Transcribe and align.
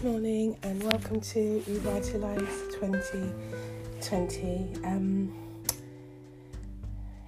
Good 0.00 0.12
morning 0.12 0.56
and 0.62 0.82
welcome 0.82 1.20
to 1.20 1.62
Revitalize 1.68 2.72
2020. 2.72 4.82
Um, 4.82 5.30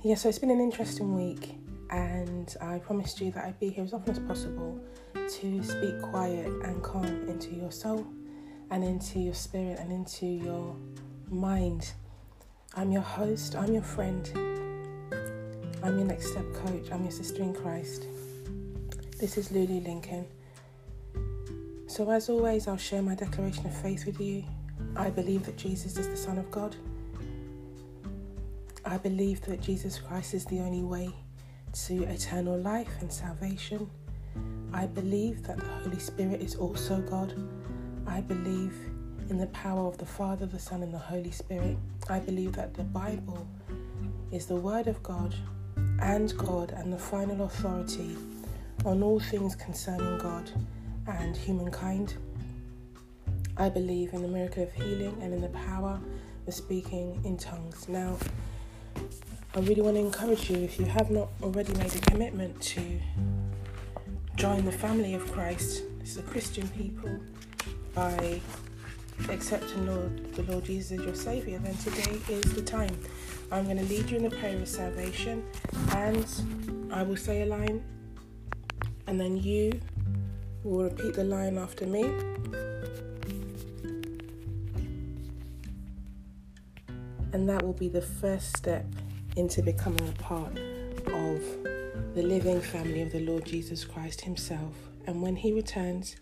yeah, 0.02 0.14
so 0.14 0.30
it's 0.30 0.38
been 0.38 0.50
an 0.50 0.58
interesting 0.58 1.14
week, 1.14 1.54
and 1.90 2.56
I 2.62 2.78
promised 2.78 3.20
you 3.20 3.30
that 3.32 3.44
I'd 3.44 3.60
be 3.60 3.68
here 3.68 3.84
as 3.84 3.92
often 3.92 4.12
as 4.12 4.18
possible 4.20 4.80
to 5.14 5.62
speak 5.62 6.00
quiet 6.00 6.46
and 6.46 6.82
calm 6.82 7.04
into 7.28 7.50
your 7.50 7.70
soul 7.70 8.06
and 8.70 8.82
into 8.82 9.18
your 9.18 9.34
spirit 9.34 9.78
and 9.78 9.92
into 9.92 10.24
your 10.24 10.74
mind. 11.28 11.92
I'm 12.74 12.90
your 12.90 13.02
host, 13.02 13.54
I'm 13.54 13.74
your 13.74 13.82
friend, 13.82 14.26
I'm 15.82 15.98
your 15.98 16.06
next 16.06 16.30
step 16.30 16.50
coach, 16.54 16.90
I'm 16.90 17.02
your 17.02 17.12
sister 17.12 17.42
in 17.42 17.52
Christ. 17.52 18.06
This 19.20 19.36
is 19.36 19.52
Lulu 19.52 19.80
Lincoln. 19.80 20.24
So, 21.92 22.08
as 22.10 22.30
always, 22.30 22.68
I'll 22.68 22.78
share 22.78 23.02
my 23.02 23.14
declaration 23.14 23.66
of 23.66 23.76
faith 23.76 24.06
with 24.06 24.18
you. 24.18 24.44
I 24.96 25.10
believe 25.10 25.44
that 25.44 25.58
Jesus 25.58 25.98
is 25.98 26.08
the 26.08 26.16
Son 26.16 26.38
of 26.38 26.50
God. 26.50 26.74
I 28.82 28.96
believe 28.96 29.42
that 29.42 29.60
Jesus 29.60 29.98
Christ 29.98 30.32
is 30.32 30.46
the 30.46 30.60
only 30.60 30.82
way 30.82 31.10
to 31.84 32.04
eternal 32.04 32.58
life 32.58 32.88
and 33.00 33.12
salvation. 33.12 33.90
I 34.72 34.86
believe 34.86 35.42
that 35.42 35.58
the 35.58 35.66
Holy 35.66 35.98
Spirit 35.98 36.40
is 36.40 36.54
also 36.54 36.98
God. 37.02 37.34
I 38.06 38.22
believe 38.22 38.74
in 39.28 39.36
the 39.36 39.48
power 39.48 39.86
of 39.86 39.98
the 39.98 40.06
Father, 40.06 40.46
the 40.46 40.58
Son, 40.58 40.82
and 40.82 40.94
the 40.94 40.98
Holy 40.98 41.30
Spirit. 41.30 41.76
I 42.08 42.20
believe 42.20 42.52
that 42.54 42.72
the 42.72 42.84
Bible 42.84 43.46
is 44.30 44.46
the 44.46 44.56
Word 44.56 44.86
of 44.86 45.02
God 45.02 45.34
and 46.00 46.34
God 46.38 46.70
and 46.70 46.90
the 46.90 46.98
final 46.98 47.44
authority 47.44 48.16
on 48.86 49.02
all 49.02 49.20
things 49.20 49.54
concerning 49.54 50.16
God 50.16 50.50
and 51.06 51.36
humankind. 51.36 52.14
I 53.56 53.68
believe 53.68 54.12
in 54.12 54.22
the 54.22 54.28
miracle 54.28 54.62
of 54.62 54.72
healing 54.72 55.16
and 55.20 55.34
in 55.34 55.40
the 55.40 55.48
power 55.48 56.00
of 56.46 56.54
speaking 56.54 57.20
in 57.24 57.36
tongues. 57.36 57.88
Now, 57.88 58.16
I 59.54 59.60
really 59.60 59.82
want 59.82 59.96
to 59.96 60.00
encourage 60.00 60.48
you 60.48 60.56
if 60.56 60.78
you 60.78 60.86
have 60.86 61.10
not 61.10 61.28
already 61.42 61.74
made 61.74 61.94
a 61.94 62.00
commitment 62.00 62.60
to 62.62 63.00
join 64.36 64.64
the 64.64 64.72
family 64.72 65.14
of 65.14 65.30
Christ, 65.30 65.82
as 66.02 66.16
a 66.16 66.22
Christian 66.22 66.66
people, 66.68 67.20
by 67.94 68.40
accepting 69.28 69.86
Lord, 69.86 70.34
the 70.34 70.42
Lord 70.44 70.64
Jesus 70.64 70.98
as 70.98 71.04
your 71.04 71.14
Saviour, 71.14 71.58
then 71.58 71.76
today 71.76 72.18
is 72.28 72.54
the 72.54 72.62
time. 72.62 72.98
I'm 73.50 73.64
going 73.64 73.76
to 73.76 73.84
lead 73.84 74.10
you 74.10 74.16
in 74.16 74.22
the 74.22 74.30
prayer 74.30 74.56
of 74.56 74.66
salvation 74.66 75.44
and 75.90 76.26
I 76.90 77.02
will 77.02 77.16
say 77.16 77.42
a 77.42 77.46
line 77.46 77.84
and 79.06 79.20
then 79.20 79.36
you 79.36 79.78
will 80.64 80.84
repeat 80.84 81.14
the 81.14 81.24
line 81.24 81.58
after 81.58 81.86
me. 81.86 82.04
And 87.32 87.48
that 87.48 87.62
will 87.62 87.72
be 87.72 87.88
the 87.88 88.02
first 88.02 88.56
step 88.56 88.84
into 89.36 89.62
becoming 89.62 90.08
a 90.08 90.22
part 90.22 90.58
of 91.06 91.40
the 92.14 92.22
living 92.22 92.60
family 92.60 93.02
of 93.02 93.10
the 93.10 93.20
Lord 93.20 93.44
Jesus 93.46 93.84
Christ 93.84 94.20
Himself. 94.20 94.74
And 95.06 95.22
when 95.22 95.34
He 95.34 95.52
returns, 95.52 96.16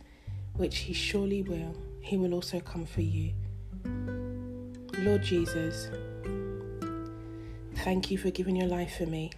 which 0.55 0.79
He 0.79 0.93
surely 0.93 1.43
will, 1.43 1.77
He 2.01 2.17
will 2.17 2.33
also 2.33 2.61
come 2.61 2.87
for 2.87 3.03
you. 3.03 3.33
Lord 4.99 5.23
Jesus, 5.23 5.91
thank 7.77 8.11
you 8.11 8.19
for 8.19 8.31
giving 8.31 8.57
your 8.57 8.69
life 8.69 8.99
for 8.99 9.07
me 9.07 9.33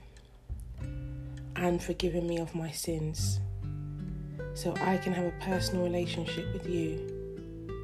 and 1.56 1.82
forgiving 1.82 2.26
me 2.26 2.38
of 2.38 2.54
my 2.54 2.70
sins 2.70 3.40
so 4.54 4.74
I 4.80 4.96
can 4.96 5.12
have 5.12 5.26
a 5.26 5.34
personal 5.40 5.84
relationship 5.84 6.52
with 6.52 6.68
you. 6.68 7.78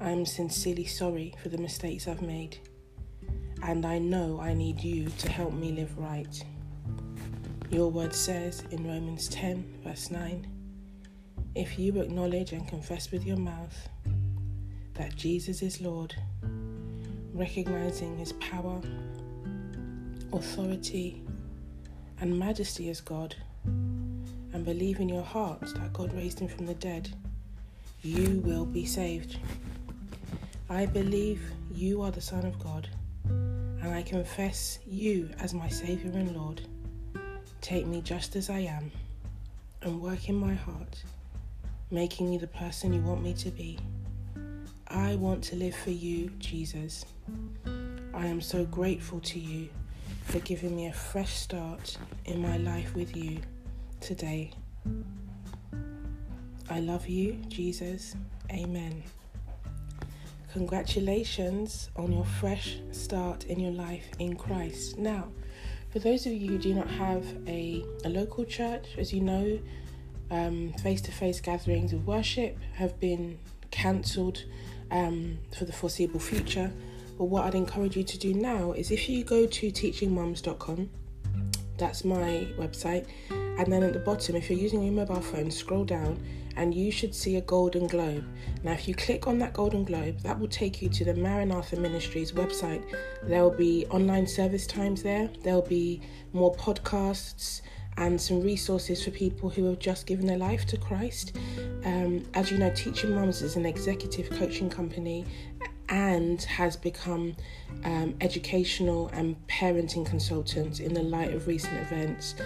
I 0.00 0.10
am 0.10 0.24
sincerely 0.24 0.86
sorry 0.86 1.34
for 1.42 1.48
the 1.48 1.58
mistakes 1.58 2.08
I've 2.08 2.22
made, 2.22 2.58
and 3.62 3.84
I 3.84 3.98
know 3.98 4.40
I 4.40 4.54
need 4.54 4.82
you 4.82 5.08
to 5.10 5.30
help 5.30 5.52
me 5.52 5.72
live 5.72 5.96
right. 5.98 6.44
Your 7.70 7.90
word 7.90 8.14
says 8.14 8.64
in 8.70 8.86
Romans 8.86 9.28
10, 9.28 9.80
verse 9.84 10.10
9 10.10 10.46
if 11.56 11.78
you 11.78 12.00
acknowledge 12.00 12.52
and 12.52 12.66
confess 12.68 13.10
with 13.10 13.26
your 13.26 13.36
mouth 13.36 13.88
that 14.94 15.16
Jesus 15.16 15.62
is 15.62 15.80
Lord, 15.80 16.14
recognizing 17.32 18.16
his 18.16 18.32
power, 18.34 18.80
authority, 20.32 21.22
and 22.20 22.38
majesty 22.38 22.88
as 22.88 23.00
God 23.00 23.34
and 24.60 24.66
believe 24.66 25.00
in 25.00 25.08
your 25.08 25.22
heart 25.22 25.62
that 25.62 25.90
God 25.94 26.12
raised 26.12 26.38
him 26.38 26.46
from 26.46 26.66
the 26.66 26.74
dead, 26.74 27.08
you 28.02 28.42
will 28.44 28.66
be 28.66 28.84
saved. 28.84 29.38
I 30.68 30.84
believe 30.84 31.40
you 31.72 32.02
are 32.02 32.10
the 32.10 32.20
Son 32.20 32.44
of 32.44 32.58
God, 32.58 32.86
and 33.24 33.88
I 33.94 34.02
confess 34.02 34.78
you 34.86 35.30
as 35.38 35.54
my 35.54 35.66
Saviour 35.66 36.12
and 36.12 36.36
Lord. 36.36 36.60
Take 37.62 37.86
me 37.86 38.02
just 38.02 38.36
as 38.36 38.50
I 38.50 38.58
am 38.58 38.92
and 39.80 39.98
work 39.98 40.28
in 40.28 40.34
my 40.34 40.52
heart, 40.52 41.04
making 41.90 42.28
me 42.28 42.36
the 42.36 42.46
person 42.46 42.92
you 42.92 43.00
want 43.00 43.22
me 43.22 43.32
to 43.32 43.50
be. 43.50 43.78
I 44.88 45.14
want 45.14 45.42
to 45.44 45.56
live 45.56 45.74
for 45.74 45.90
you, 45.90 46.32
Jesus. 46.38 47.06
I 48.12 48.26
am 48.26 48.42
so 48.42 48.66
grateful 48.66 49.20
to 49.20 49.38
you 49.38 49.70
for 50.24 50.38
giving 50.40 50.76
me 50.76 50.88
a 50.88 50.92
fresh 50.92 51.32
start 51.32 51.96
in 52.26 52.42
my 52.42 52.58
life 52.58 52.94
with 52.94 53.16
you 53.16 53.38
today. 54.00 54.52
I 56.68 56.80
love 56.80 57.08
you, 57.08 57.34
Jesus. 57.48 58.16
Amen. 58.50 59.02
Congratulations 60.52 61.90
on 61.96 62.12
your 62.12 62.24
fresh 62.24 62.78
start 62.90 63.44
in 63.44 63.60
your 63.60 63.72
life 63.72 64.08
in 64.18 64.36
Christ. 64.36 64.98
Now, 64.98 65.28
for 65.90 65.98
those 65.98 66.26
of 66.26 66.32
you 66.32 66.50
who 66.50 66.58
do 66.58 66.74
not 66.74 66.88
have 66.88 67.24
a, 67.46 67.84
a 68.04 68.08
local 68.08 68.44
church, 68.44 68.86
as 68.98 69.12
you 69.12 69.20
know, 69.20 69.58
face 70.82 71.00
to 71.02 71.12
face 71.12 71.40
gatherings 71.40 71.92
of 71.92 72.06
worship 72.06 72.58
have 72.74 72.98
been 73.00 73.38
cancelled 73.70 74.44
um, 74.90 75.38
for 75.56 75.64
the 75.64 75.72
foreseeable 75.72 76.20
future. 76.20 76.72
But 77.18 77.24
what 77.24 77.44
I'd 77.44 77.54
encourage 77.54 77.96
you 77.96 78.04
to 78.04 78.18
do 78.18 78.34
now 78.34 78.72
is 78.72 78.90
if 78.90 79.08
you 79.08 79.24
go 79.24 79.46
to 79.46 79.70
teachingmums.com, 79.70 80.90
that's 81.76 82.04
my 82.04 82.48
website, 82.58 83.06
and 83.58 83.72
then 83.72 83.82
at 83.82 83.92
the 83.92 83.98
bottom, 83.98 84.36
if 84.36 84.50
you're 84.50 84.58
using 84.58 84.82
your 84.82 84.92
mobile 84.92 85.20
phone, 85.20 85.50
scroll 85.50 85.84
down 85.84 86.22
and 86.56 86.74
you 86.74 86.90
should 86.90 87.14
see 87.14 87.36
a 87.36 87.40
golden 87.40 87.86
globe. 87.86 88.24
Now, 88.64 88.72
if 88.72 88.88
you 88.88 88.94
click 88.94 89.26
on 89.26 89.38
that 89.38 89.52
golden 89.52 89.84
globe, 89.84 90.20
that 90.20 90.38
will 90.38 90.48
take 90.48 90.82
you 90.82 90.88
to 90.90 91.04
the 91.04 91.14
Maranatha 91.14 91.76
Ministries 91.76 92.32
website. 92.32 92.84
There 93.22 93.42
will 93.42 93.50
be 93.50 93.86
online 93.86 94.26
service 94.26 94.66
times 94.66 95.02
there, 95.02 95.30
there'll 95.42 95.62
be 95.62 96.02
more 96.32 96.54
podcasts 96.54 97.62
and 97.96 98.20
some 98.20 98.40
resources 98.42 99.04
for 99.04 99.10
people 99.10 99.50
who 99.50 99.64
have 99.66 99.78
just 99.78 100.06
given 100.06 100.26
their 100.26 100.38
life 100.38 100.64
to 100.66 100.76
Christ. 100.76 101.36
Um, 101.84 102.24
as 102.34 102.50
you 102.50 102.58
know, 102.58 102.70
Teaching 102.70 103.14
Mums 103.14 103.42
is 103.42 103.56
an 103.56 103.66
executive 103.66 104.30
coaching 104.30 104.70
company 104.70 105.26
and 105.90 106.42
has 106.44 106.76
become 106.76 107.36
um, 107.84 108.14
educational 108.20 109.08
and 109.08 109.36
parenting 109.48 110.06
consultant 110.06 110.80
in 110.80 110.94
the 110.94 111.02
light 111.02 111.34
of 111.34 111.46
recent 111.46 111.76
events. 111.78 112.36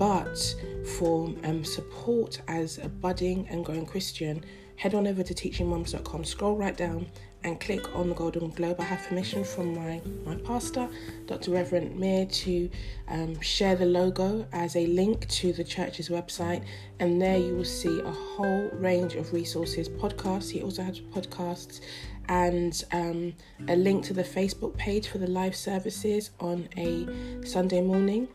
But 0.00 0.56
for 0.96 1.28
um, 1.44 1.62
support 1.62 2.40
as 2.48 2.78
a 2.78 2.88
budding 2.88 3.46
and 3.50 3.62
growing 3.62 3.84
Christian, 3.84 4.42
head 4.76 4.94
on 4.94 5.06
over 5.06 5.22
to 5.22 5.34
teachingmums.com, 5.34 6.24
scroll 6.24 6.56
right 6.56 6.74
down 6.74 7.06
and 7.44 7.60
click 7.60 7.94
on 7.94 8.08
the 8.08 8.14
Golden 8.14 8.48
Globe. 8.48 8.80
I 8.80 8.84
have 8.84 9.06
permission 9.06 9.44
from 9.44 9.74
my, 9.74 10.00
my 10.24 10.36
pastor, 10.36 10.88
Dr. 11.26 11.50
Reverend 11.50 12.00
Mir, 12.00 12.24
to 12.24 12.70
um, 13.08 13.38
share 13.42 13.76
the 13.76 13.84
logo 13.84 14.46
as 14.52 14.74
a 14.74 14.86
link 14.86 15.28
to 15.28 15.52
the 15.52 15.64
church's 15.64 16.08
website. 16.08 16.64
And 16.98 17.20
there 17.20 17.36
you 17.36 17.56
will 17.56 17.64
see 17.66 18.00
a 18.00 18.10
whole 18.10 18.70
range 18.72 19.16
of 19.16 19.34
resources, 19.34 19.90
podcasts. 19.90 20.50
He 20.50 20.62
also 20.62 20.82
has 20.82 20.98
podcasts 20.98 21.82
and 22.30 22.84
um, 22.92 23.34
a 23.68 23.76
link 23.76 24.04
to 24.04 24.14
the 24.14 24.24
Facebook 24.24 24.78
page 24.78 25.08
for 25.08 25.18
the 25.18 25.28
live 25.28 25.54
services 25.54 26.30
on 26.40 26.70
a 26.78 27.06
Sunday 27.44 27.82
morning. 27.82 28.28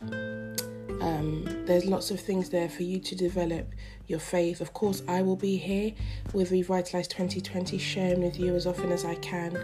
Um, 1.02 1.66
there's 1.66 1.86
lots 1.86 2.12
of 2.12 2.20
things 2.20 2.50
there 2.50 2.70
for 2.70 2.84
you 2.84 3.00
to 3.00 3.16
develop 3.16 3.74
your 4.08 4.20
faith. 4.20 4.62
Of 4.62 4.74
course, 4.74 5.04
I 5.08 5.22
will 5.22 5.36
be 5.36 5.58
here 5.58 5.94
with 6.34 6.52
Revitalize 6.52 7.08
2020, 7.08 7.78
sharing 7.78 8.22
with 8.22 8.40
you 8.40 8.56
as 8.56 8.68
often 8.68 8.92
as 8.92 9.06
I 9.06 9.16
can. 9.16 9.58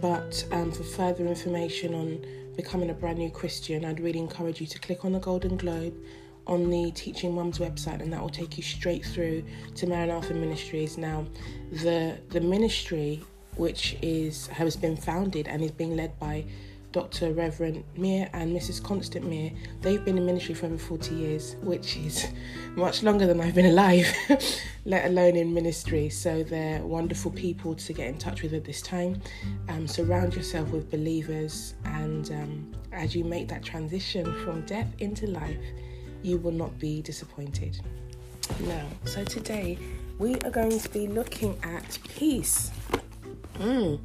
But 0.00 0.44
um, 0.52 0.70
for 0.70 0.84
further 0.84 1.26
information 1.26 1.94
on 1.94 2.24
becoming 2.56 2.90
a 2.90 2.94
brand 2.94 3.18
new 3.18 3.30
Christian, 3.30 3.84
I'd 3.84 4.00
really 4.00 4.18
encourage 4.18 4.60
you 4.60 4.66
to 4.66 4.78
click 4.78 5.04
on 5.04 5.12
the 5.12 5.20
Golden 5.20 5.56
Globe 5.56 5.94
on 6.46 6.70
the 6.70 6.90
Teaching 6.92 7.34
Mums 7.34 7.58
website, 7.58 8.00
and 8.00 8.12
that 8.12 8.20
will 8.20 8.30
take 8.30 8.56
you 8.56 8.62
straight 8.62 9.04
through 9.04 9.44
to 9.76 9.86
Maranatha 9.86 10.34
Ministries. 10.34 10.96
Now, 10.96 11.26
the 11.70 12.18
the 12.30 12.40
ministry 12.40 13.22
which 13.56 13.96
is 14.00 14.46
has 14.48 14.76
been 14.76 14.96
founded 14.96 15.46
and 15.48 15.62
is 15.62 15.70
being 15.70 15.96
led 15.96 16.18
by 16.18 16.44
Dr. 16.92 17.32
Reverend 17.32 17.84
Mere 17.96 18.30
and 18.32 18.56
Mrs. 18.56 18.82
Constant 18.82 19.28
Mere, 19.28 19.50
they've 19.82 20.04
been 20.04 20.16
in 20.16 20.24
ministry 20.24 20.54
for 20.54 20.66
over 20.66 20.78
40 20.78 21.14
years, 21.14 21.56
which 21.62 21.96
is 21.96 22.28
much 22.76 23.02
longer 23.02 23.26
than 23.26 23.40
I've 23.40 23.54
been 23.54 23.66
alive, 23.66 24.06
let 24.84 25.06
alone 25.06 25.36
in 25.36 25.52
ministry. 25.52 26.08
So 26.08 26.42
they're 26.42 26.80
wonderful 26.82 27.30
people 27.30 27.74
to 27.74 27.92
get 27.92 28.08
in 28.08 28.16
touch 28.16 28.42
with 28.42 28.54
at 28.54 28.64
this 28.64 28.80
time. 28.80 29.20
Um, 29.68 29.86
surround 29.86 30.34
yourself 30.34 30.70
with 30.70 30.90
believers, 30.90 31.74
and 31.84 32.30
um, 32.30 32.72
as 32.92 33.14
you 33.14 33.24
make 33.24 33.48
that 33.48 33.62
transition 33.62 34.24
from 34.44 34.64
death 34.64 34.88
into 34.98 35.26
life, 35.26 35.58
you 36.22 36.38
will 36.38 36.52
not 36.52 36.78
be 36.78 37.02
disappointed. 37.02 37.80
Now, 38.60 38.86
so 39.04 39.24
today 39.24 39.78
we 40.18 40.34
are 40.36 40.50
going 40.50 40.78
to 40.78 40.88
be 40.88 41.06
looking 41.06 41.58
at 41.62 41.98
peace. 42.16 42.70
Mm. 43.58 44.00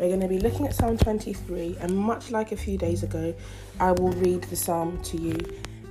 We're 0.00 0.08
going 0.08 0.22
to 0.22 0.28
be 0.28 0.38
looking 0.38 0.66
at 0.66 0.74
Psalm 0.74 0.96
23, 0.96 1.76
and 1.78 1.94
much 1.94 2.30
like 2.30 2.52
a 2.52 2.56
few 2.56 2.78
days 2.78 3.02
ago, 3.02 3.34
I 3.78 3.92
will 3.92 4.12
read 4.12 4.44
the 4.44 4.56
psalm 4.56 4.98
to 5.02 5.18
you 5.18 5.36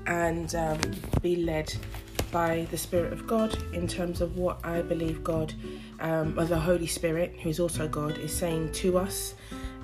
and 0.07 0.55
um, 0.55 0.79
be 1.21 1.35
led 1.35 1.71
by 2.31 2.67
the 2.71 2.77
Spirit 2.77 3.13
of 3.13 3.27
God 3.27 3.55
in 3.71 3.87
terms 3.87 4.21
of 4.21 4.35
what 4.35 4.65
I 4.65 4.81
believe 4.81 5.23
God, 5.23 5.53
um, 5.99 6.39
or 6.39 6.45
the 6.45 6.59
Holy 6.59 6.87
Spirit, 6.87 7.35
who 7.43 7.49
is 7.49 7.59
also 7.59 7.87
God, 7.87 8.17
is 8.17 8.35
saying 8.35 8.71
to 8.71 8.97
us. 8.97 9.35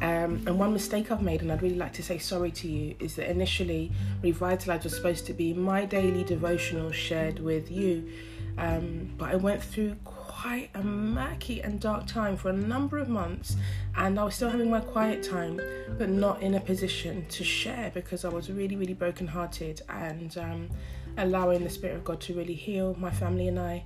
Um, 0.02 0.42
and 0.48 0.58
one 0.58 0.74
mistake 0.74 1.12
I've 1.12 1.22
made, 1.22 1.44
and 1.44 1.52
I'd 1.52 1.62
really 1.62 1.76
like 1.76 1.94
to 1.94 2.02
say 2.02 2.18
sorry 2.18 2.50
to 2.50 2.68
you, 2.68 2.96
is 3.00 3.18
that 3.18 3.30
initially 3.30 3.92
Revitalize 4.24 4.86
was 4.86 4.96
supposed 4.96 5.28
to 5.28 5.34
be 5.34 5.54
my 5.54 5.86
daily 5.86 6.24
devotional 6.24 6.92
shared 6.92 7.38
with 7.38 7.70
you. 7.70 8.10
Um, 8.58 9.14
but 9.20 9.30
I 9.30 9.36
went 9.36 9.62
through 9.62 9.98
quite 10.46 10.70
a 10.76 10.84
murky 10.84 11.60
and 11.64 11.80
dark 11.80 12.06
time 12.06 12.38
for 12.38 12.50
a 12.50 12.54
number 12.54 13.00
of 13.00 13.10
months, 13.10 13.56
and 13.96 14.20
I 14.20 14.24
was 14.24 14.36
still 14.36 14.52
having 14.52 14.70
my 14.70 14.80
quiet 14.80 15.24
time, 15.24 15.60
but 15.98 16.08
not 16.08 16.44
in 16.44 16.54
a 16.54 16.60
position 16.60 17.26
to 17.30 17.44
share 17.44 17.90
because 17.96 18.24
I 18.24 18.30
was 18.30 18.52
really, 18.52 18.76
really 18.76 18.94
brokenhearted 18.94 19.82
and 19.90 20.38
um, 20.38 20.70
allowing 21.18 21.64
the 21.64 21.70
Spirit 21.72 21.96
of 21.96 22.04
God 22.04 22.22
to 22.22 22.36
really 22.36 22.54
heal 22.54 22.96
my 23.00 23.10
family 23.10 23.48
and 23.48 23.60
I. 23.60 23.86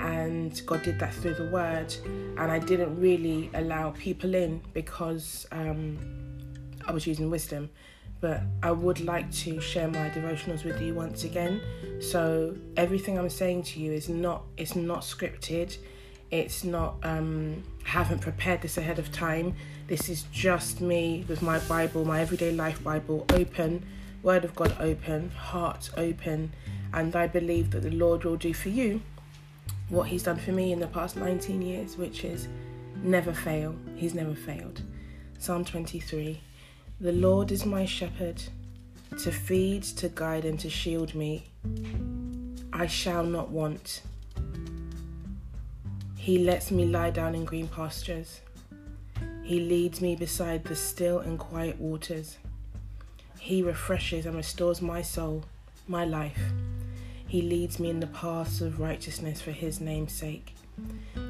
And 0.00 0.60
God 0.66 0.82
did 0.82 0.98
that 0.98 1.14
through 1.14 1.34
the 1.34 1.48
Word, 1.48 1.94
and 2.04 2.50
I 2.50 2.58
didn't 2.58 3.00
really 3.00 3.48
allow 3.54 3.90
people 3.90 4.34
in 4.34 4.62
because 4.72 5.46
um, 5.52 5.96
I 6.88 6.90
was 6.90 7.06
using 7.06 7.30
wisdom 7.30 7.70
but 8.20 8.42
I 8.62 8.70
would 8.70 9.00
like 9.00 9.32
to 9.32 9.62
share 9.62 9.88
my 9.88 10.10
devotionals 10.10 10.62
with 10.62 10.78
you 10.82 10.92
once 10.92 11.24
again. 11.24 11.58
So 12.02 12.54
everything 12.76 13.18
I'm 13.18 13.30
saying 13.30 13.62
to 13.62 13.80
you 13.80 13.92
is 13.92 14.10
not 14.10 14.42
it's 14.58 14.76
not 14.76 15.00
scripted. 15.00 15.78
It's 16.30 16.62
not, 16.62 16.94
um, 17.02 17.64
haven't 17.84 18.20
prepared 18.20 18.62
this 18.62 18.78
ahead 18.78 18.98
of 18.98 19.10
time. 19.10 19.56
This 19.88 20.08
is 20.08 20.22
just 20.32 20.80
me 20.80 21.24
with 21.28 21.42
my 21.42 21.58
Bible, 21.60 22.04
my 22.04 22.20
everyday 22.20 22.52
life 22.52 22.82
Bible 22.84 23.26
open, 23.30 23.84
Word 24.22 24.44
of 24.44 24.54
God 24.54 24.76
open, 24.78 25.30
heart 25.30 25.90
open, 25.96 26.52
and 26.92 27.16
I 27.16 27.26
believe 27.26 27.70
that 27.72 27.80
the 27.80 27.90
Lord 27.90 28.24
will 28.24 28.36
do 28.36 28.54
for 28.54 28.68
you 28.68 29.00
what 29.90 30.06
He's 30.08 30.22
done 30.22 30.38
for 30.38 30.52
me 30.52 30.72
in 30.72 30.78
the 30.78 30.86
past 30.86 31.16
19 31.16 31.60
years, 31.60 31.96
which 31.96 32.24
is 32.24 32.48
never 33.02 33.32
fail. 33.32 33.74
He's 33.96 34.14
never 34.14 34.34
failed. 34.34 34.82
Psalm 35.38 35.64
23 35.64 36.40
The 37.00 37.12
Lord 37.12 37.50
is 37.50 37.66
my 37.66 37.84
shepherd, 37.84 38.42
to 39.22 39.32
feed, 39.32 39.82
to 39.82 40.08
guide, 40.08 40.44
and 40.44 40.58
to 40.60 40.70
shield 40.70 41.14
me. 41.14 41.44
I 42.72 42.86
shall 42.86 43.24
not 43.24 43.50
want. 43.50 44.02
He 46.30 46.38
lets 46.38 46.70
me 46.70 46.84
lie 46.84 47.10
down 47.10 47.34
in 47.34 47.44
green 47.44 47.66
pastures. 47.66 48.40
He 49.42 49.58
leads 49.58 50.00
me 50.00 50.14
beside 50.14 50.62
the 50.62 50.76
still 50.76 51.18
and 51.18 51.36
quiet 51.36 51.80
waters. 51.80 52.38
He 53.40 53.64
refreshes 53.64 54.26
and 54.26 54.36
restores 54.36 54.80
my 54.80 55.02
soul, 55.02 55.42
my 55.88 56.04
life. 56.04 56.40
He 57.26 57.42
leads 57.42 57.80
me 57.80 57.90
in 57.90 57.98
the 57.98 58.06
paths 58.06 58.60
of 58.60 58.78
righteousness 58.78 59.40
for 59.40 59.50
his 59.50 59.80
name's 59.80 60.12
sake. 60.12 60.54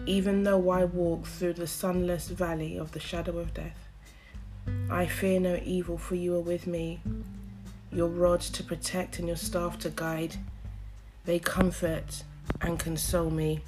Even 0.05 0.43
though 0.43 0.69
I 0.69 0.85
walk 0.85 1.25
through 1.25 1.55
the 1.55 1.67
sunless 1.67 2.29
valley 2.29 2.77
of 2.77 2.93
the 2.93 3.01
shadow 3.01 3.39
of 3.39 3.55
death, 3.55 3.89
I 4.91 5.07
fear 5.07 5.41
no 5.41 5.59
evil, 5.65 5.97
for 5.97 6.15
you 6.15 6.37
are 6.37 6.41
with 6.41 6.67
me. 6.67 7.01
Your 7.91 8.09
rod 8.09 8.43
to 8.43 8.63
protect 8.63 9.19
and 9.19 9.29
your 9.29 9.39
staff 9.39 9.79
to 9.79 9.89
guide, 9.89 10.37
they 11.25 11.39
comfort 11.39 12.23
and 12.61 12.79
console 12.79 13.31
me. 13.31 13.63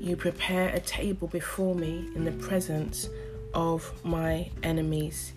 You 0.00 0.16
prepare 0.16 0.70
a 0.70 0.80
table 0.80 1.28
before 1.28 1.74
me 1.74 2.08
in 2.14 2.24
the 2.24 2.32
presence 2.32 3.10
of 3.52 3.92
my 4.02 4.50
enemies. 4.62 5.34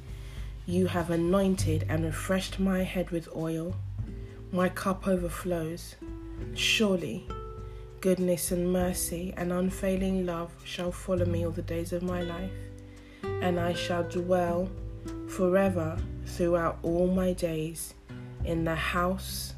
You 0.65 0.87
have 0.87 1.09
anointed 1.09 1.85
and 1.89 2.05
refreshed 2.05 2.61
my 2.61 2.83
head 2.83 3.09
with 3.09 3.27
oil. 3.35 3.75
My 4.53 4.69
cup 4.69 5.05
overflows. 5.05 5.95
Surely, 6.55 7.27
goodness 7.99 8.51
and 8.51 8.71
mercy 8.71 9.33
and 9.35 9.51
unfailing 9.51 10.25
love 10.25 10.51
shall 10.63 10.93
follow 10.93 11.25
me 11.25 11.45
all 11.45 11.51
the 11.51 11.61
days 11.61 11.91
of 11.91 12.01
my 12.01 12.21
life, 12.21 12.51
and 13.41 13.59
I 13.59 13.73
shall 13.73 14.03
dwell 14.03 14.69
forever 15.27 15.97
throughout 16.25 16.79
all 16.83 17.07
my 17.07 17.33
days 17.33 17.95
in 18.45 18.63
the 18.63 18.75
house 18.75 19.55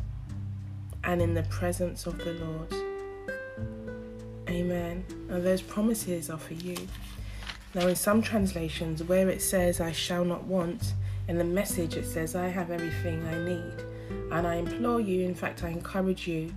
and 1.04 1.22
in 1.22 1.36
the 1.36 1.44
presence 1.44 2.08
of 2.08 2.18
the 2.18 2.34
Lord. 2.34 2.95
Amen. 4.56 5.04
And 5.30 5.46
those 5.46 5.62
promises 5.62 6.30
are 6.30 6.38
for 6.38 6.54
you. 6.54 6.78
Now, 7.74 7.88
in 7.88 7.96
some 7.96 8.22
translations, 8.22 9.04
where 9.04 9.28
it 9.30 9.42
says, 9.42 9.82
I 9.82 9.92
shall 9.92 10.24
not 10.24 10.46
want, 10.46 10.94
in 11.28 11.38
the 11.38 11.44
message 11.44 11.98
it 11.98 12.06
says, 12.06 12.36
I 12.36 12.48
have 12.48 12.72
everything 12.72 13.26
I 13.28 13.38
need. 13.44 14.32
And 14.32 14.48
I 14.48 14.56
implore 14.56 15.02
you, 15.02 15.26
in 15.26 15.36
fact, 15.36 15.62
I 15.62 15.70
encourage 15.70 16.26
you, 16.26 16.54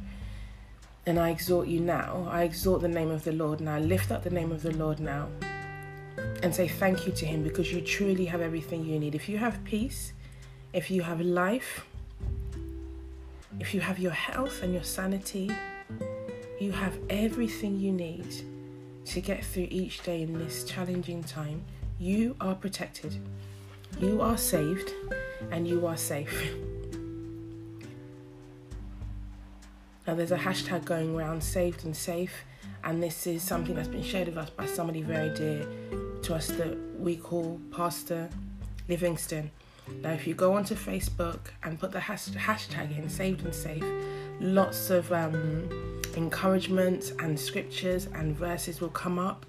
and 1.06 1.18
I 1.18 1.30
exhort 1.30 1.66
you 1.66 1.80
now. 1.80 2.28
I 2.30 2.44
exhort 2.44 2.82
the 2.82 2.88
name 2.88 3.10
of 3.10 3.24
the 3.24 3.32
Lord 3.32 3.60
now. 3.60 3.78
Lift 3.78 4.12
up 4.12 4.22
the 4.22 4.30
name 4.30 4.52
of 4.52 4.62
the 4.62 4.72
Lord 4.72 5.00
now 5.00 5.28
and 6.42 6.54
say 6.54 6.68
thank 6.68 7.04
you 7.04 7.12
to 7.12 7.26
Him 7.26 7.42
because 7.42 7.72
you 7.72 7.80
truly 7.80 8.26
have 8.26 8.40
everything 8.40 8.84
you 8.84 9.00
need. 9.00 9.16
If 9.16 9.28
you 9.28 9.38
have 9.38 9.64
peace, 9.64 10.12
if 10.72 10.88
you 10.88 11.02
have 11.02 11.20
life, 11.20 11.84
if 13.58 13.74
you 13.74 13.80
have 13.80 13.98
your 13.98 14.12
health 14.12 14.62
and 14.62 14.72
your 14.72 14.84
sanity, 14.84 15.50
you 16.60 16.72
have 16.72 16.98
everything 17.08 17.78
you 17.78 17.92
need 17.92 18.26
to 19.04 19.20
get 19.20 19.44
through 19.44 19.68
each 19.70 20.02
day 20.02 20.22
in 20.22 20.38
this 20.38 20.64
challenging 20.64 21.22
time. 21.22 21.64
You 21.98 22.36
are 22.40 22.54
protected, 22.54 23.16
you 24.00 24.20
are 24.20 24.36
saved, 24.36 24.92
and 25.50 25.66
you 25.66 25.86
are 25.86 25.96
safe. 25.96 26.52
Now, 30.06 30.14
there's 30.14 30.32
a 30.32 30.38
hashtag 30.38 30.86
going 30.86 31.14
around 31.14 31.44
saved 31.44 31.84
and 31.84 31.94
safe, 31.94 32.32
and 32.82 33.02
this 33.02 33.26
is 33.26 33.42
something 33.42 33.74
that's 33.74 33.88
been 33.88 34.02
shared 34.02 34.28
with 34.28 34.38
us 34.38 34.48
by 34.48 34.64
somebody 34.64 35.02
very 35.02 35.28
dear 35.34 35.68
to 36.22 36.34
us 36.34 36.46
that 36.46 36.78
we 36.98 37.14
call 37.14 37.60
Pastor 37.70 38.30
Livingston. 38.88 39.50
Now, 40.00 40.12
if 40.12 40.26
you 40.26 40.32
go 40.32 40.54
onto 40.54 40.74
Facebook 40.74 41.40
and 41.62 41.78
put 41.78 41.92
the 41.92 41.98
hashtag 41.98 42.98
in 42.98 43.10
saved 43.10 43.44
and 43.44 43.54
safe, 43.54 43.84
lots 44.40 44.88
of 44.88 45.12
um, 45.12 45.97
encouragement 46.16 47.12
and 47.18 47.38
scriptures 47.38 48.06
and 48.14 48.36
verses 48.36 48.80
will 48.80 48.88
come 48.88 49.18
up 49.18 49.46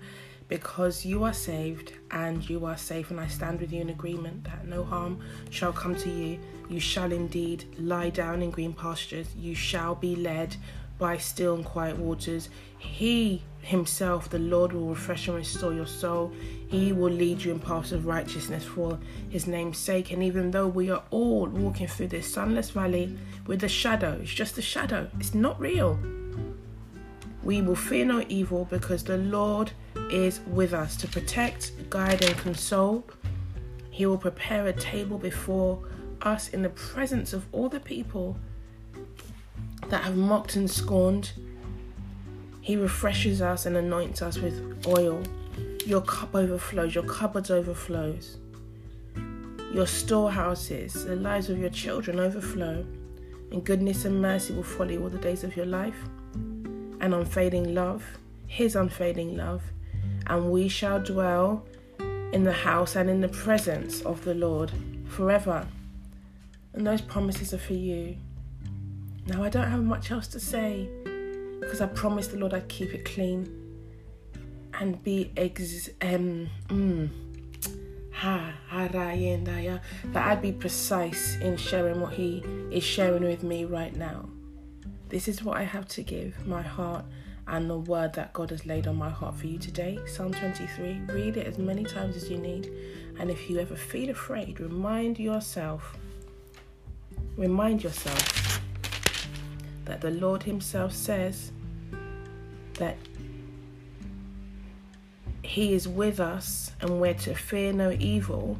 because 0.47 1.05
you 1.05 1.23
are 1.23 1.33
saved 1.33 1.93
and 2.11 2.47
you 2.49 2.65
are 2.65 2.77
safe. 2.77 3.11
And 3.11 3.19
I 3.19 3.27
stand 3.27 3.61
with 3.61 3.71
you 3.71 3.81
in 3.81 3.89
agreement 3.89 4.43
that 4.45 4.67
no 4.67 4.83
harm 4.83 5.19
shall 5.49 5.71
come 5.71 5.95
to 5.97 6.09
you. 6.09 6.39
You 6.69 6.79
shall 6.79 7.11
indeed 7.11 7.65
lie 7.77 8.09
down 8.09 8.41
in 8.41 8.49
green 8.49 8.73
pastures. 8.73 9.27
You 9.35 9.55
shall 9.55 9.95
be 9.95 10.15
led 10.15 10.55
by 10.97 11.17
still 11.17 11.55
and 11.55 11.63
quiet 11.63 11.97
waters. 11.97 12.49
He 12.77 13.41
himself, 13.61 14.29
the 14.29 14.39
Lord, 14.39 14.73
will 14.73 14.89
refresh 14.89 15.27
and 15.27 15.37
restore 15.37 15.73
your 15.73 15.87
soul. 15.87 16.31
He 16.67 16.91
will 16.91 17.11
lead 17.11 17.43
you 17.43 17.51
in 17.51 17.59
paths 17.59 17.91
of 17.91 18.05
righteousness 18.05 18.65
for 18.65 18.99
his 19.29 19.47
name's 19.47 19.77
sake. 19.77 20.11
And 20.11 20.23
even 20.23 20.51
though 20.51 20.67
we 20.67 20.89
are 20.89 21.03
all 21.11 21.47
walking 21.47 21.87
through 21.87 22.07
this 22.07 22.31
sunless 22.31 22.71
valley 22.71 23.17
with 23.47 23.63
a 23.63 23.69
shadow, 23.69 24.19
it's 24.21 24.33
just 24.33 24.57
a 24.57 24.61
shadow, 24.61 25.09
it's 25.19 25.33
not 25.33 25.59
real. 25.59 25.99
We 27.49 27.63
will 27.63 27.73
fear 27.73 28.05
no 28.05 28.23
evil 28.29 28.65
because 28.65 29.03
the 29.03 29.17
Lord 29.17 29.71
is 30.11 30.39
with 30.41 30.71
us 30.71 30.95
to 30.97 31.07
protect, 31.07 31.71
guide, 31.89 32.23
and 32.23 32.37
console. 32.37 33.03
He 33.89 34.05
will 34.05 34.19
prepare 34.19 34.67
a 34.67 34.73
table 34.73 35.17
before 35.17 35.79
us 36.21 36.49
in 36.49 36.61
the 36.61 36.69
presence 36.69 37.33
of 37.33 37.47
all 37.51 37.67
the 37.67 37.79
people 37.79 38.37
that 39.87 40.03
have 40.03 40.15
mocked 40.15 40.57
and 40.57 40.69
scorned. 40.69 41.31
He 42.61 42.77
refreshes 42.77 43.41
us 43.41 43.65
and 43.65 43.75
anoints 43.75 44.21
us 44.21 44.37
with 44.37 44.85
oil. 44.85 45.23
Your 45.87 46.01
cup 46.01 46.35
overflows, 46.35 46.93
your 46.93 47.05
cupboards 47.05 47.49
overflows. 47.49 48.37
Your 49.73 49.87
storehouses, 49.87 51.03
the 51.03 51.15
lives 51.15 51.49
of 51.49 51.57
your 51.57 51.71
children 51.71 52.19
overflow, 52.19 52.85
and 53.51 53.63
goodness 53.63 54.05
and 54.05 54.21
mercy 54.21 54.53
will 54.53 54.61
follow 54.61 54.91
you 54.91 55.01
all 55.01 55.09
the 55.09 55.17
days 55.17 55.43
of 55.43 55.57
your 55.57 55.65
life. 55.65 55.97
And 57.09 57.25
unfading 57.25 57.73
love, 57.73 58.03
his 58.45 58.75
unfading 58.75 59.35
love, 59.35 59.63
and 60.27 60.51
we 60.51 60.67
shall 60.67 60.99
dwell 60.99 61.65
in 62.31 62.43
the 62.43 62.53
house 62.53 62.95
and 62.95 63.09
in 63.09 63.19
the 63.19 63.29
presence 63.29 64.01
of 64.01 64.23
the 64.25 64.35
Lord 64.35 64.71
forever. 65.07 65.65
And 66.73 66.85
those 66.85 67.01
promises 67.01 67.51
are 67.51 67.57
for 67.57 67.73
you. 67.73 68.15
Now, 69.25 69.41
I 69.41 69.49
don't 69.49 69.71
have 69.71 69.81
much 69.81 70.11
else 70.11 70.27
to 70.27 70.39
say 70.39 70.87
because 71.59 71.81
I 71.81 71.87
promised 71.87 72.29
the 72.29 72.37
Lord 72.37 72.53
I'd 72.53 72.67
keep 72.67 72.93
it 72.93 73.05
clean 73.05 73.49
and 74.79 75.03
be 75.03 75.31
ex 75.35 75.89
um 76.03 76.47
mm, 76.67 77.09
ha 78.13 78.53
that 78.83 80.27
I'd 80.27 80.41
be 80.43 80.51
precise 80.51 81.37
in 81.37 81.57
sharing 81.57 82.01
what 82.01 82.13
He 82.13 82.43
is 82.69 82.83
sharing 82.83 83.23
with 83.23 83.41
me 83.41 83.65
right 83.65 83.95
now. 83.95 84.29
This 85.09 85.27
is 85.27 85.43
what 85.43 85.57
I 85.57 85.63
have 85.63 85.87
to 85.89 86.03
give 86.03 86.45
my 86.45 86.61
heart 86.61 87.03
and 87.47 87.67
the 87.67 87.79
word 87.79 88.13
that 88.13 88.31
God 88.31 88.51
has 88.51 88.67
laid 88.67 88.85
on 88.85 88.95
my 88.95 89.09
heart 89.09 89.35
for 89.35 89.47
you 89.47 89.57
today. 89.57 89.97
Psalm 90.05 90.31
23. 90.31 91.01
Read 91.09 91.35
it 91.35 91.47
as 91.47 91.57
many 91.57 91.83
times 91.83 92.15
as 92.15 92.29
you 92.29 92.37
need. 92.37 92.71
And 93.19 93.31
if 93.31 93.49
you 93.49 93.57
ever 93.57 93.75
feel 93.75 94.11
afraid, 94.11 94.59
remind 94.59 95.17
yourself, 95.17 95.97
remind 97.37 97.83
yourself 97.83 98.61
that 99.85 99.99
the 99.99 100.11
Lord 100.11 100.43
Himself 100.43 100.93
says 100.93 101.51
that 102.75 102.95
He 105.41 105.73
is 105.73 105.87
with 105.87 106.19
us 106.19 106.71
and 106.81 107.01
we're 107.01 107.15
to 107.15 107.33
fear 107.33 107.73
no 107.73 107.97
evil, 107.99 108.59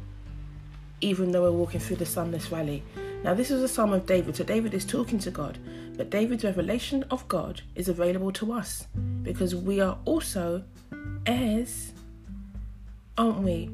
even 1.00 1.30
though 1.30 1.42
we're 1.42 1.52
walking 1.52 1.78
through 1.78 1.96
the 1.96 2.06
sunless 2.06 2.48
valley. 2.48 2.82
Now, 3.22 3.34
this 3.34 3.52
is 3.52 3.62
a 3.62 3.68
psalm 3.68 3.92
of 3.92 4.06
David, 4.06 4.34
so 4.34 4.44
David 4.44 4.74
is 4.74 4.84
talking 4.84 5.18
to 5.20 5.30
God, 5.30 5.58
but 6.00 6.08
David's 6.08 6.44
revelation 6.44 7.04
of 7.10 7.28
God 7.28 7.60
is 7.74 7.90
available 7.90 8.32
to 8.32 8.54
us 8.54 8.86
because 9.22 9.54
we 9.54 9.82
are 9.82 9.98
also 10.06 10.64
heirs, 11.26 11.92
aren't 13.18 13.40
we? 13.40 13.68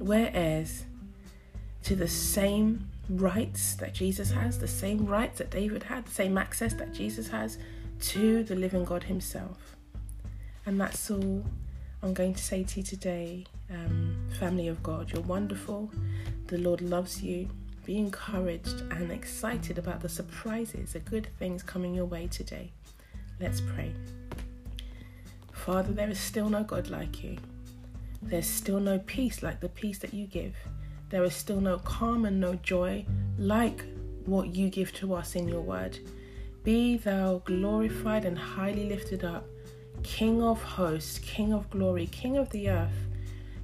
We're 0.00 0.32
heirs 0.34 0.86
to 1.84 1.94
the 1.94 2.08
same 2.08 2.88
rights 3.08 3.76
that 3.76 3.94
Jesus 3.94 4.32
has, 4.32 4.58
the 4.58 4.66
same 4.66 5.06
rights 5.06 5.38
that 5.38 5.50
David 5.52 5.84
had, 5.84 6.06
the 6.06 6.10
same 6.10 6.36
access 6.38 6.74
that 6.74 6.92
Jesus 6.92 7.28
has 7.28 7.56
to 8.00 8.42
the 8.42 8.56
living 8.56 8.84
God 8.84 9.04
Himself. 9.04 9.76
And 10.66 10.80
that's 10.80 11.08
all 11.08 11.44
I'm 12.02 12.14
going 12.14 12.34
to 12.34 12.42
say 12.42 12.64
to 12.64 12.80
you 12.80 12.82
today, 12.82 13.44
um, 13.70 14.28
family 14.40 14.66
of 14.66 14.82
God. 14.82 15.12
You're 15.12 15.22
wonderful. 15.22 15.88
The 16.48 16.58
Lord 16.58 16.80
loves 16.80 17.22
you. 17.22 17.48
Be 17.90 17.98
encouraged 17.98 18.82
and 18.92 19.10
excited 19.10 19.76
about 19.76 19.98
the 19.98 20.08
surprises, 20.08 20.92
the 20.92 21.00
good 21.00 21.26
things 21.40 21.64
coming 21.64 21.92
your 21.92 22.04
way 22.04 22.28
today. 22.28 22.70
Let's 23.40 23.60
pray. 23.60 23.92
Father, 25.50 25.90
there 25.90 26.08
is 26.08 26.20
still 26.20 26.48
no 26.48 26.62
God 26.62 26.88
like 26.88 27.24
you. 27.24 27.36
There's 28.22 28.46
still 28.46 28.78
no 28.78 29.00
peace 29.00 29.42
like 29.42 29.58
the 29.58 29.70
peace 29.70 29.98
that 29.98 30.14
you 30.14 30.28
give. 30.28 30.54
There 31.08 31.24
is 31.24 31.34
still 31.34 31.60
no 31.60 31.78
calm 31.78 32.26
and 32.26 32.38
no 32.38 32.54
joy 32.54 33.06
like 33.38 33.84
what 34.24 34.54
you 34.54 34.68
give 34.68 34.92
to 35.00 35.12
us 35.14 35.34
in 35.34 35.48
your 35.48 35.60
word. 35.60 35.98
Be 36.62 36.96
thou 36.96 37.38
glorified 37.44 38.24
and 38.24 38.38
highly 38.38 38.88
lifted 38.88 39.24
up, 39.24 39.46
King 40.04 40.40
of 40.44 40.62
hosts, 40.62 41.18
King 41.18 41.52
of 41.52 41.68
glory, 41.70 42.06
King 42.06 42.36
of 42.36 42.50
the 42.50 42.70
earth. 42.70 43.08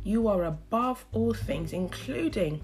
You 0.03 0.27
are 0.27 0.47
above 0.47 1.05
all 1.13 1.33
things, 1.33 1.73
including 1.73 2.61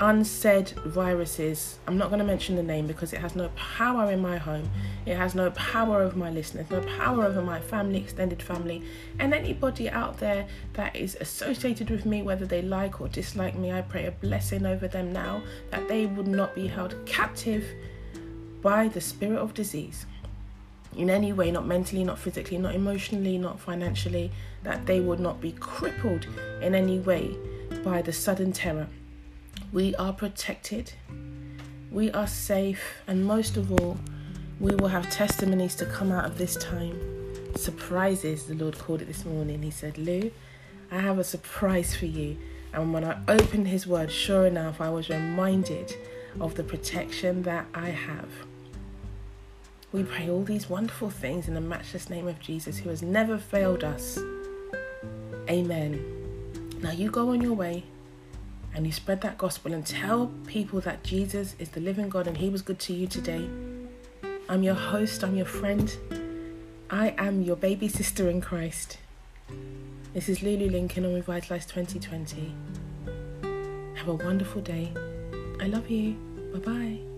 unsaid 0.00 0.70
viruses. 0.84 1.78
I'm 1.86 1.98
not 1.98 2.08
going 2.08 2.20
to 2.20 2.24
mention 2.24 2.56
the 2.56 2.62
name 2.62 2.86
because 2.86 3.12
it 3.12 3.20
has 3.20 3.34
no 3.34 3.48
power 3.56 4.10
in 4.12 4.20
my 4.20 4.36
home. 4.36 4.68
It 5.06 5.16
has 5.16 5.34
no 5.34 5.50
power 5.52 6.02
over 6.02 6.16
my 6.16 6.30
listeners, 6.30 6.70
no 6.70 6.80
power 6.98 7.24
over 7.24 7.42
my 7.42 7.60
family, 7.60 7.98
extended 7.98 8.42
family, 8.42 8.82
and 9.18 9.34
anybody 9.34 9.90
out 9.90 10.18
there 10.18 10.46
that 10.74 10.94
is 10.94 11.16
associated 11.20 11.90
with 11.90 12.06
me, 12.06 12.22
whether 12.22 12.46
they 12.46 12.62
like 12.62 13.00
or 13.00 13.08
dislike 13.08 13.56
me. 13.56 13.72
I 13.72 13.82
pray 13.82 14.06
a 14.06 14.12
blessing 14.12 14.66
over 14.66 14.86
them 14.86 15.12
now 15.12 15.42
that 15.70 15.88
they 15.88 16.06
would 16.06 16.28
not 16.28 16.54
be 16.54 16.66
held 16.66 16.94
captive 17.06 17.64
by 18.62 18.88
the 18.88 19.00
spirit 19.00 19.38
of 19.38 19.54
disease 19.54 20.06
in 20.96 21.08
any 21.08 21.32
way, 21.32 21.50
not 21.50 21.66
mentally, 21.66 22.04
not 22.04 22.18
physically, 22.18 22.58
not 22.58 22.74
emotionally, 22.74 23.38
not 23.38 23.60
financially, 23.60 24.30
that 24.64 24.86
they 24.86 25.00
would 25.00 25.20
not 25.20 25.40
be 25.40 25.52
crippled 25.52 26.26
in 26.60 26.74
any 26.74 26.98
way 26.98 27.36
by 27.84 28.02
the 28.02 28.12
sudden 28.12 28.52
terror 28.52 28.88
we 29.72 29.94
are 29.96 30.12
protected, 30.12 30.92
we 31.90 32.10
are 32.10 32.26
safe, 32.26 32.82
and 33.06 33.24
most 33.24 33.56
of 33.56 33.70
all, 33.70 33.98
we 34.58 34.74
will 34.74 34.88
have 34.88 35.08
testimonies 35.10 35.76
to 35.76 35.86
come 35.86 36.10
out 36.10 36.24
of 36.24 36.38
this 36.38 36.56
time. 36.56 36.98
Surprises, 37.56 38.46
the 38.46 38.54
Lord 38.54 38.78
called 38.78 39.02
it 39.02 39.06
this 39.06 39.24
morning. 39.24 39.62
He 39.62 39.70
said, 39.70 39.96
Lou, 39.96 40.30
I 40.90 41.00
have 41.00 41.18
a 41.18 41.24
surprise 41.24 41.94
for 41.94 42.06
you. 42.06 42.36
And 42.72 42.92
when 42.92 43.04
I 43.04 43.18
opened 43.28 43.68
His 43.68 43.86
word, 43.86 44.10
sure 44.10 44.46
enough, 44.46 44.80
I 44.80 44.90
was 44.90 45.08
reminded 45.08 45.94
of 46.40 46.56
the 46.56 46.64
protection 46.64 47.42
that 47.44 47.66
I 47.72 47.90
have. 47.90 48.28
We 49.92 50.02
pray 50.04 50.28
all 50.28 50.44
these 50.44 50.68
wonderful 50.68 51.10
things 51.10 51.48
in 51.48 51.54
the 51.54 51.60
matchless 51.60 52.10
name 52.10 52.28
of 52.28 52.38
Jesus, 52.40 52.78
who 52.78 52.90
has 52.90 53.02
never 53.02 53.38
failed 53.38 53.82
us. 53.82 54.18
Amen. 55.48 56.04
Now 56.80 56.92
you 56.92 57.10
go 57.10 57.30
on 57.30 57.40
your 57.40 57.54
way 57.54 57.84
and 58.74 58.86
you 58.86 58.92
spread 58.92 59.20
that 59.22 59.38
gospel 59.38 59.72
and 59.72 59.84
tell 59.86 60.28
people 60.46 60.80
that 60.80 61.02
Jesus 61.02 61.54
is 61.58 61.70
the 61.70 61.80
living 61.80 62.08
God 62.08 62.26
and 62.26 62.36
He 62.36 62.48
was 62.48 62.62
good 62.62 62.78
to 62.80 62.92
you 62.92 63.06
today. 63.06 63.48
I'm 64.48 64.62
your 64.62 64.74
host, 64.74 65.22
I'm 65.22 65.36
your 65.36 65.46
friend. 65.46 65.96
I 66.90 67.14
am 67.18 67.42
your 67.42 67.56
baby 67.56 67.88
sister 67.88 68.28
in 68.28 68.40
Christ. 68.40 68.98
This 70.12 70.28
is 70.28 70.42
Lulu 70.42 70.68
Lincoln 70.68 71.04
on 71.04 71.14
Revitalize 71.14 71.66
2020. 71.66 72.52
Have 73.94 74.08
a 74.08 74.14
wonderful 74.14 74.60
day. 74.60 74.92
I 75.60 75.66
love 75.66 75.88
you. 75.88 76.14
Bye 76.52 76.58
bye. 76.58 77.09